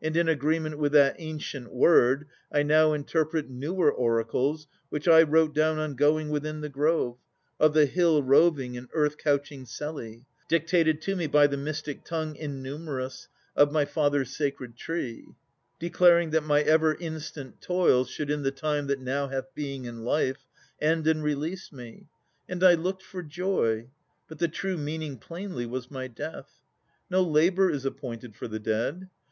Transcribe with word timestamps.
And 0.00 0.16
in 0.16 0.28
agreement 0.28 0.78
with 0.78 0.92
that 0.92 1.16
ancient 1.18 1.72
word 1.72 2.28
I 2.52 2.62
now 2.62 2.92
interpret 2.92 3.50
newer 3.50 3.90
oracles 3.92 4.68
Which 4.88 5.08
I 5.08 5.24
wrote 5.24 5.52
down 5.52 5.80
on 5.80 5.96
going 5.96 6.28
within 6.30 6.60
the 6.60 6.68
grove 6.68 7.18
Of 7.58 7.74
the 7.74 7.86
hill 7.86 8.22
roving 8.22 8.76
and 8.76 8.86
earth 8.92 9.16
couching 9.18 9.64
Selli, 9.66 10.26
Dictated 10.48 11.00
to 11.02 11.16
me 11.16 11.26
by 11.26 11.48
the 11.48 11.56
mystic 11.56 12.04
tongue 12.04 12.36
Innumerous, 12.36 13.26
of 13.56 13.72
my 13.72 13.84
Father's 13.84 14.30
sacred 14.30 14.76
tree; 14.76 15.26
Declaring 15.80 16.30
that 16.30 16.44
my 16.44 16.62
ever 16.62 16.94
instant 16.94 17.60
toils 17.60 18.08
Should 18.08 18.30
in 18.30 18.44
the 18.44 18.52
time 18.52 18.86
that 18.86 19.00
new 19.00 19.26
hath 19.26 19.52
being 19.56 19.88
and 19.88 20.04
life 20.04 20.46
End 20.80 21.08
and 21.08 21.20
release 21.20 21.72
me. 21.72 22.06
And 22.48 22.62
I 22.62 22.74
look'd 22.74 23.02
for 23.02 23.24
joy. 23.24 23.88
But 24.28 24.38
the 24.38 24.46
true 24.46 24.76
meaning 24.76 25.18
plainly 25.18 25.66
was 25.66 25.90
my 25.90 26.06
death. 26.06 26.60
No 27.10 27.22
labour 27.24 27.70
is 27.70 27.84
appointed 27.84 28.36
for 28.36 28.46
the 28.46 28.60
dead. 28.60 29.08